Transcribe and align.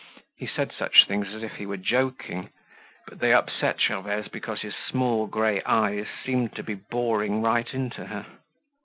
He 0.35 0.47
said 0.47 0.71
such 0.73 1.05
things 1.05 1.27
as 1.31 1.43
if 1.43 1.57
he 1.57 1.67
were 1.67 1.77
joking, 1.77 2.49
but 3.07 3.19
they 3.19 3.31
upset 3.31 3.79
Gervaise 3.79 4.29
because 4.29 4.61
his 4.61 4.73
small 4.75 5.27
grey 5.27 5.61
eyes 5.61 6.07
seemed 6.25 6.55
to 6.55 6.63
be 6.63 6.73
boring 6.73 7.43
right 7.43 7.71
into 7.71 8.07
her. 8.07 8.25